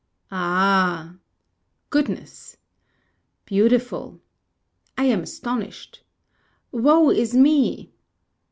Ah! 0.31 1.17
Goodness! 1.91 2.57
Beautiful! 3.45 4.19
I 4.97 5.03
am 5.03 5.21
astonished! 5.21 6.01
Woe 6.71 7.11
is 7.11 7.35
me!" 7.35 7.91